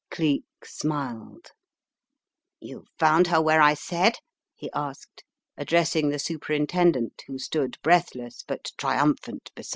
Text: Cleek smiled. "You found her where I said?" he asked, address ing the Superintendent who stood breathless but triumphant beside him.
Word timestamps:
Cleek 0.09 0.45
smiled. 0.65 1.51
"You 2.59 2.85
found 2.97 3.27
her 3.27 3.39
where 3.39 3.61
I 3.61 3.75
said?" 3.75 4.15
he 4.55 4.71
asked, 4.73 5.23
address 5.57 5.95
ing 5.95 6.09
the 6.09 6.17
Superintendent 6.17 7.21
who 7.27 7.37
stood 7.37 7.77
breathless 7.83 8.41
but 8.47 8.71
triumphant 8.79 9.51
beside 9.53 9.69
him. 9.69 9.69